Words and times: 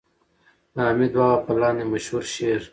د 0.73 0.77
حميد 0.87 1.13
بابا 1.19 1.37
په 1.45 1.51
لاندې 1.61 1.83
مشهور 1.93 2.23
شعر 2.33 2.61